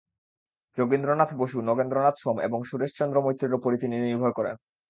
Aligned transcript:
যোগীন্দ্রনাথ 0.77 1.31
বসু, 1.33 1.57
নগেন্দ্রনাথ 1.61 2.15
সোম 2.17 2.37
এবং 2.39 2.59
সুরেশচন্দ্র 2.63 3.17
মৈত্রের 3.21 3.53
ওপরই 3.53 3.77
তিনি 3.77 3.95
নির্ভর 3.99 4.31
করেন। 4.31 4.55